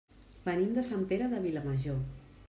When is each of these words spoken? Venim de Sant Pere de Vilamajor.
Venim 0.45 0.71
de 0.77 0.83
Sant 0.87 1.03
Pere 1.11 1.27
de 1.33 1.41
Vilamajor. 1.43 2.01